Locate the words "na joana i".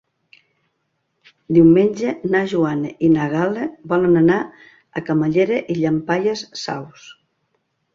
2.37-3.11